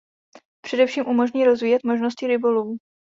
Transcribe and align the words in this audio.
Především 0.61 1.07
umožní 1.07 1.45
rozvíjet 1.45 1.83
možnosti 1.83 2.27
rybolovu. 2.27 2.77